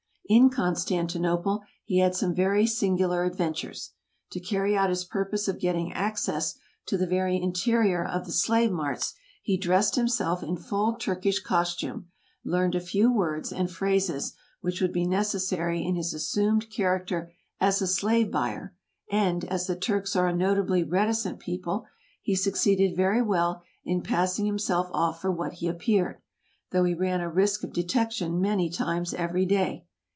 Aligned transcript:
In 0.33 0.49
Constantinople 0.49 1.61
he 1.83 1.99
had 1.99 2.15
some 2.15 2.33
very 2.33 2.65
singular 2.65 3.25
adventures. 3.25 3.91
To 4.31 4.39
carry 4.39 4.77
out 4.77 4.89
his 4.89 5.03
purpose 5.03 5.49
of 5.49 5.59
getting 5.59 5.91
access 5.91 6.57
to 6.85 6.95
the 6.97 7.05
very 7.05 7.35
interior 7.35 8.05
of 8.07 8.25
the 8.25 8.31
slave 8.31 8.71
marts, 8.71 9.13
he 9.41 9.57
dressed 9.57 9.97
himself 9.97 10.41
in 10.41 10.55
full 10.55 10.95
Turkish 10.95 11.41
costume, 11.41 12.07
learned 12.45 12.75
a 12.75 12.79
few 12.79 13.11
words 13.11 13.51
and 13.51 13.69
phrases 13.69 14.33
which 14.61 14.79
would 14.79 14.93
be 14.93 15.05
necessary 15.05 15.83
in 15.85 15.95
his 15.97 16.13
assumed 16.13 16.69
character 16.69 17.33
as 17.59 17.81
a 17.81 17.85
slave 17.87 18.31
buyer, 18.31 18.73
and, 19.11 19.43
as 19.43 19.67
the 19.67 19.75
Turks 19.75 20.15
are 20.15 20.29
a 20.29 20.33
notably 20.33 20.81
reticent 20.81 21.41
people, 21.41 21.85
he 22.21 22.35
succeeded 22.35 22.95
very 22.95 23.21
well 23.21 23.63
in 23.83 24.01
passing 24.01 24.45
himself 24.45 24.87
off 24.93 25.19
for 25.19 25.29
what 25.29 25.55
he 25.55 25.67
appeared, 25.67 26.21
though 26.71 26.85
he 26.85 26.93
ran 26.93 27.19
a 27.19 27.29
risk 27.29 27.65
of 27.65 27.73
detection 27.73 28.39
many 28.39 28.69
times 28.69 29.13
every 29.13 29.45
day. 29.45 29.83